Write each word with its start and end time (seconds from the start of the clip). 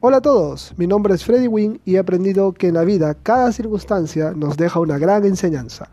Hola 0.00 0.18
a 0.18 0.20
todos, 0.20 0.74
mi 0.76 0.86
nombre 0.86 1.14
es 1.14 1.24
Freddy 1.24 1.46
Wing 1.46 1.78
y 1.86 1.94
he 1.94 1.98
aprendido 1.98 2.52
que 2.52 2.68
en 2.68 2.74
la 2.74 2.84
vida 2.84 3.14
cada 3.14 3.50
circunstancia 3.50 4.32
nos 4.36 4.58
deja 4.58 4.78
una 4.78 4.98
gran 4.98 5.24
enseñanza. 5.24 5.88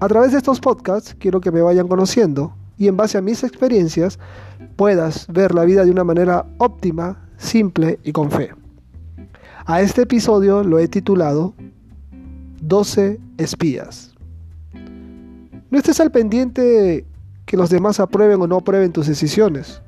A 0.00 0.08
través 0.08 0.32
de 0.32 0.38
estos 0.38 0.60
podcasts 0.60 1.14
quiero 1.18 1.42
que 1.42 1.50
me 1.50 1.60
vayan 1.60 1.88
conociendo 1.88 2.54
y 2.78 2.88
en 2.88 2.96
base 2.96 3.18
a 3.18 3.20
mis 3.20 3.44
experiencias 3.44 4.18
puedas 4.76 5.26
ver 5.28 5.54
la 5.54 5.64
vida 5.64 5.84
de 5.84 5.90
una 5.90 6.04
manera 6.04 6.46
óptima, 6.56 7.28
simple 7.36 7.98
y 8.02 8.12
con 8.12 8.30
fe. 8.30 8.54
A 9.66 9.82
este 9.82 10.02
episodio 10.02 10.64
lo 10.64 10.78
he 10.78 10.88
titulado 10.88 11.52
12 12.62 13.20
espías. 13.36 14.14
No 15.70 15.76
estés 15.76 16.00
al 16.00 16.10
pendiente 16.10 17.04
que 17.44 17.58
los 17.58 17.68
demás 17.68 18.00
aprueben 18.00 18.40
o 18.40 18.46
no 18.46 18.56
aprueben 18.56 18.90
tus 18.90 19.06
decisiones, 19.06 19.82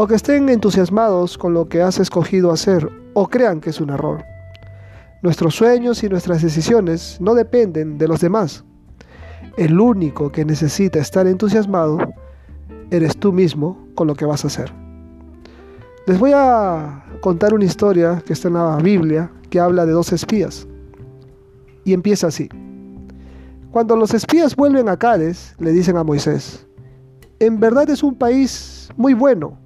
o 0.00 0.06
que 0.06 0.14
estén 0.14 0.48
entusiasmados 0.48 1.36
con 1.36 1.54
lo 1.54 1.68
que 1.68 1.82
has 1.82 1.98
escogido 1.98 2.52
hacer 2.52 2.88
o 3.14 3.26
crean 3.26 3.60
que 3.60 3.70
es 3.70 3.80
un 3.80 3.90
error. 3.90 4.24
Nuestros 5.22 5.56
sueños 5.56 6.04
y 6.04 6.08
nuestras 6.08 6.40
decisiones 6.40 7.20
no 7.20 7.34
dependen 7.34 7.98
de 7.98 8.06
los 8.06 8.20
demás. 8.20 8.64
El 9.56 9.80
único 9.80 10.30
que 10.30 10.44
necesita 10.44 11.00
estar 11.00 11.26
entusiasmado 11.26 11.98
eres 12.92 13.16
tú 13.16 13.32
mismo 13.32 13.88
con 13.96 14.06
lo 14.06 14.14
que 14.14 14.24
vas 14.24 14.44
a 14.44 14.46
hacer. 14.46 14.72
Les 16.06 16.16
voy 16.16 16.30
a 16.32 17.04
contar 17.20 17.52
una 17.52 17.64
historia 17.64 18.22
que 18.24 18.34
está 18.34 18.46
en 18.46 18.54
la 18.54 18.76
Biblia 18.76 19.32
que 19.50 19.58
habla 19.58 19.84
de 19.84 19.90
dos 19.90 20.12
espías. 20.12 20.68
Y 21.82 21.92
empieza 21.92 22.28
así. 22.28 22.48
Cuando 23.72 23.96
los 23.96 24.14
espías 24.14 24.54
vuelven 24.54 24.88
a 24.88 24.96
Cádiz, 24.96 25.56
le 25.58 25.72
dicen 25.72 25.96
a 25.96 26.04
Moisés, 26.04 26.68
en 27.40 27.58
verdad 27.58 27.90
es 27.90 28.04
un 28.04 28.14
país 28.14 28.90
muy 28.96 29.12
bueno, 29.12 29.58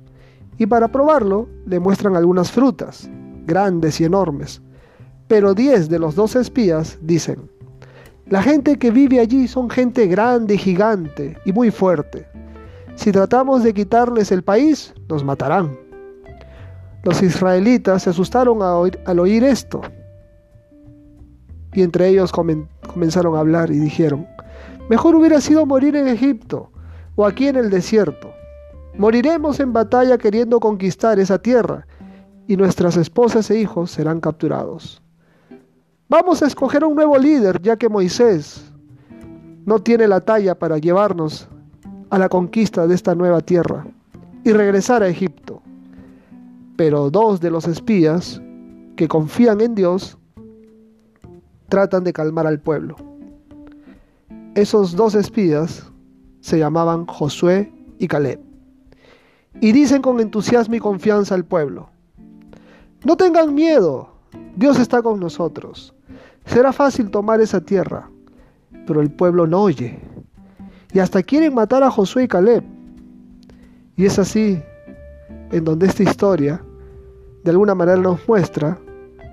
y 0.58 0.66
para 0.66 0.88
probarlo 0.88 1.48
le 1.66 1.80
muestran 1.80 2.16
algunas 2.16 2.50
frutas, 2.50 3.08
grandes 3.46 4.00
y 4.00 4.04
enormes. 4.04 4.62
Pero 5.28 5.54
diez 5.54 5.88
de 5.88 5.98
los 5.98 6.14
dos 6.14 6.36
espías 6.36 6.98
dicen, 7.00 7.50
la 8.26 8.42
gente 8.42 8.78
que 8.78 8.90
vive 8.90 9.20
allí 9.20 9.48
son 9.48 9.68
gente 9.68 10.06
grande 10.06 10.56
gigante 10.56 11.36
y 11.44 11.52
muy 11.52 11.70
fuerte. 11.70 12.26
Si 12.94 13.10
tratamos 13.12 13.62
de 13.64 13.74
quitarles 13.74 14.30
el 14.30 14.42
país, 14.42 14.94
nos 15.08 15.24
matarán. 15.24 15.76
Los 17.02 17.22
israelitas 17.22 18.04
se 18.04 18.10
asustaron 18.10 18.62
al 18.62 19.18
oír 19.18 19.42
esto. 19.42 19.80
Y 21.72 21.82
entre 21.82 22.08
ellos 22.08 22.32
comenzaron 22.32 23.34
a 23.34 23.40
hablar 23.40 23.70
y 23.70 23.78
dijeron, 23.78 24.26
mejor 24.88 25.14
hubiera 25.16 25.40
sido 25.40 25.66
morir 25.66 25.96
en 25.96 26.06
Egipto 26.06 26.70
o 27.16 27.26
aquí 27.26 27.48
en 27.48 27.56
el 27.56 27.70
desierto. 27.70 28.30
Moriremos 28.98 29.58
en 29.60 29.72
batalla 29.72 30.18
queriendo 30.18 30.60
conquistar 30.60 31.18
esa 31.18 31.38
tierra 31.38 31.86
y 32.46 32.56
nuestras 32.56 32.96
esposas 32.96 33.50
e 33.50 33.58
hijos 33.58 33.90
serán 33.90 34.20
capturados. 34.20 35.02
Vamos 36.08 36.42
a 36.42 36.46
escoger 36.46 36.84
un 36.84 36.94
nuevo 36.94 37.16
líder 37.16 37.62
ya 37.62 37.76
que 37.76 37.88
Moisés 37.88 38.70
no 39.64 39.78
tiene 39.78 40.06
la 40.08 40.20
talla 40.20 40.58
para 40.58 40.76
llevarnos 40.76 41.48
a 42.10 42.18
la 42.18 42.28
conquista 42.28 42.86
de 42.86 42.94
esta 42.94 43.14
nueva 43.14 43.40
tierra 43.40 43.86
y 44.44 44.52
regresar 44.52 45.02
a 45.02 45.08
Egipto. 45.08 45.62
Pero 46.76 47.10
dos 47.10 47.40
de 47.40 47.50
los 47.50 47.66
espías 47.66 48.42
que 48.96 49.08
confían 49.08 49.62
en 49.62 49.74
Dios 49.74 50.18
tratan 51.70 52.04
de 52.04 52.12
calmar 52.12 52.46
al 52.46 52.60
pueblo. 52.60 52.96
Esos 54.54 54.94
dos 54.94 55.14
espías 55.14 55.90
se 56.40 56.58
llamaban 56.58 57.06
Josué 57.06 57.72
y 57.98 58.06
Caleb. 58.08 58.51
Y 59.60 59.72
dicen 59.72 60.02
con 60.02 60.20
entusiasmo 60.20 60.74
y 60.74 60.80
confianza 60.80 61.34
al 61.34 61.44
pueblo, 61.44 61.90
no 63.04 63.16
tengan 63.16 63.54
miedo, 63.54 64.12
Dios 64.56 64.78
está 64.78 65.02
con 65.02 65.20
nosotros. 65.20 65.94
Será 66.46 66.72
fácil 66.72 67.10
tomar 67.10 67.40
esa 67.40 67.60
tierra, 67.60 68.10
pero 68.86 69.00
el 69.00 69.10
pueblo 69.10 69.46
no 69.46 69.62
oye. 69.62 70.00
Y 70.92 70.98
hasta 70.98 71.22
quieren 71.22 71.54
matar 71.54 71.82
a 71.82 71.90
Josué 71.90 72.24
y 72.24 72.28
Caleb. 72.28 72.64
Y 73.96 74.06
es 74.06 74.18
así 74.18 74.60
en 75.50 75.64
donde 75.64 75.86
esta 75.86 76.02
historia 76.02 76.62
de 77.44 77.50
alguna 77.50 77.74
manera 77.74 77.98
nos 77.98 78.26
muestra 78.28 78.78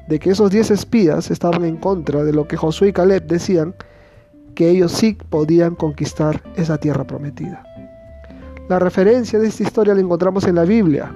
de 0.07 0.19
que 0.19 0.31
esos 0.31 0.49
diez 0.49 0.71
espías 0.71 1.29
estaban 1.29 1.63
en 1.65 1.77
contra 1.77 2.23
de 2.23 2.33
lo 2.33 2.47
que 2.47 2.57
Josué 2.57 2.89
y 2.89 2.93
Caleb 2.93 3.27
decían 3.27 3.75
que 4.55 4.69
ellos 4.69 4.91
sí 4.91 5.17
podían 5.29 5.75
conquistar 5.75 6.41
esa 6.55 6.77
tierra 6.77 7.05
prometida. 7.05 7.63
La 8.69 8.77
referencia 8.77 9.39
de 9.39 9.47
esta 9.47 9.63
historia 9.63 9.95
la 9.95 10.01
encontramos 10.01 10.45
en 10.45 10.53
la 10.53 10.63
Biblia, 10.63 11.11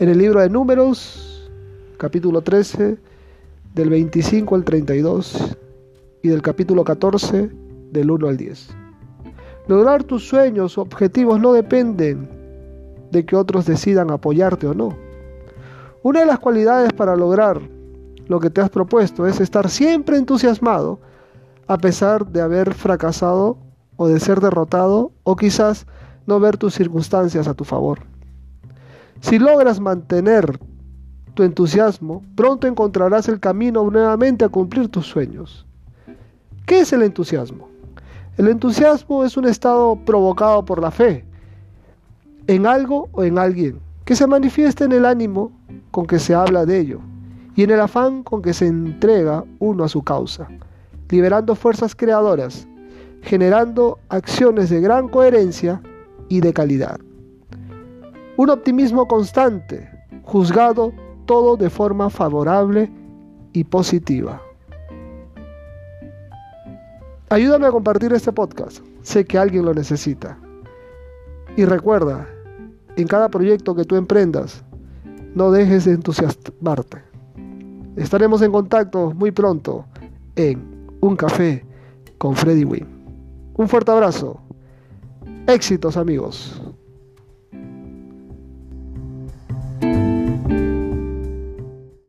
en 0.00 0.08
el 0.10 0.18
libro 0.18 0.42
de 0.42 0.50
Números, 0.50 1.50
capítulo 1.96 2.42
13, 2.42 2.98
del 3.72 3.88
25 3.88 4.54
al 4.54 4.64
32, 4.64 5.56
y 6.20 6.28
del 6.28 6.42
capítulo 6.42 6.84
14, 6.84 7.50
del 7.90 8.10
1 8.10 8.28
al 8.28 8.36
10. 8.36 8.68
Lograr 9.66 10.04
tus 10.04 10.28
sueños 10.28 10.76
o 10.76 10.82
objetivos 10.82 11.40
no 11.40 11.54
dependen 11.54 12.28
de 13.10 13.24
que 13.24 13.34
otros 13.34 13.64
decidan 13.64 14.10
apoyarte 14.10 14.66
o 14.66 14.74
no. 14.74 14.94
Una 16.02 16.20
de 16.20 16.26
las 16.26 16.38
cualidades 16.38 16.92
para 16.92 17.16
lograr 17.16 17.62
lo 18.28 18.40
que 18.40 18.50
te 18.50 18.60
has 18.60 18.68
propuesto 18.68 19.26
es 19.26 19.40
estar 19.40 19.70
siempre 19.70 20.18
entusiasmado 20.18 21.00
a 21.66 21.78
pesar 21.78 22.26
de 22.26 22.42
haber 22.42 22.74
fracasado 22.74 23.56
o 23.96 24.06
de 24.06 24.20
ser 24.20 24.40
derrotado 24.40 25.12
o 25.22 25.34
quizás 25.34 25.86
no 26.26 26.40
ver 26.40 26.56
tus 26.56 26.74
circunstancias 26.74 27.48
a 27.48 27.54
tu 27.54 27.64
favor. 27.64 28.00
Si 29.20 29.38
logras 29.38 29.80
mantener 29.80 30.58
tu 31.34 31.42
entusiasmo, 31.42 32.22
pronto 32.36 32.66
encontrarás 32.66 33.28
el 33.28 33.40
camino 33.40 33.90
nuevamente 33.90 34.44
a 34.44 34.48
cumplir 34.48 34.88
tus 34.88 35.06
sueños. 35.06 35.66
¿Qué 36.66 36.80
es 36.80 36.92
el 36.92 37.02
entusiasmo? 37.02 37.68
El 38.36 38.48
entusiasmo 38.48 39.24
es 39.24 39.36
un 39.36 39.46
estado 39.46 39.96
provocado 40.04 40.64
por 40.64 40.80
la 40.80 40.90
fe 40.90 41.24
en 42.46 42.66
algo 42.66 43.08
o 43.12 43.24
en 43.24 43.38
alguien, 43.38 43.80
que 44.04 44.16
se 44.16 44.26
manifiesta 44.26 44.84
en 44.84 44.92
el 44.92 45.06
ánimo 45.06 45.52
con 45.90 46.06
que 46.06 46.18
se 46.18 46.34
habla 46.34 46.66
de 46.66 46.78
ello 46.78 47.00
y 47.56 47.62
en 47.62 47.70
el 47.70 47.80
afán 47.80 48.22
con 48.22 48.42
que 48.42 48.52
se 48.52 48.66
entrega 48.66 49.44
uno 49.60 49.84
a 49.84 49.88
su 49.88 50.02
causa 50.02 50.48
liberando 51.14 51.54
fuerzas 51.54 51.94
creadoras, 51.94 52.66
generando 53.22 53.98
acciones 54.08 54.70
de 54.70 54.80
gran 54.80 55.08
coherencia 55.08 55.80
y 56.34 56.40
de 56.40 56.52
calidad. 56.52 56.98
Un 58.36 58.50
optimismo 58.50 59.06
constante, 59.06 59.88
juzgado 60.24 60.92
todo 61.26 61.56
de 61.56 61.70
forma 61.70 62.10
favorable 62.10 62.90
y 63.52 63.62
positiva. 63.62 64.42
Ayúdame 67.28 67.66
a 67.66 67.70
compartir 67.70 68.12
este 68.12 68.32
podcast, 68.32 68.84
sé 69.02 69.24
que 69.24 69.38
alguien 69.38 69.64
lo 69.64 69.74
necesita. 69.74 70.36
Y 71.56 71.64
recuerda, 71.66 72.26
en 72.96 73.06
cada 73.06 73.28
proyecto 73.28 73.76
que 73.76 73.84
tú 73.84 73.94
emprendas, 73.94 74.64
no 75.36 75.52
dejes 75.52 75.84
de 75.84 75.92
entusiasmarte. 75.92 76.98
Estaremos 77.94 78.42
en 78.42 78.50
contacto 78.50 79.12
muy 79.12 79.30
pronto 79.30 79.84
en 80.34 80.88
un 81.00 81.14
café 81.14 81.64
con 82.18 82.34
Freddy 82.34 82.64
Wynn. 82.64 82.88
Un 83.56 83.68
fuerte 83.68 83.92
abrazo. 83.92 84.43
Éxitos 85.46 85.98
amigos. 85.98 86.54